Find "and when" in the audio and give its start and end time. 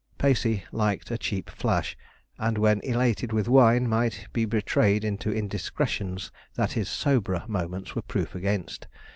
2.39-2.79